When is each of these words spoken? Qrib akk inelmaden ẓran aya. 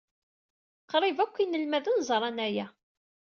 Qrib 0.91 1.17
akk 1.23 1.35
inelmaden 1.43 1.99
ẓran 2.09 2.37
aya. 2.47 2.67